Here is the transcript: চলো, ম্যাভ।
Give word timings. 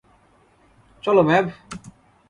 চলো, 1.03 1.21
ম্যাভ। 1.23 1.45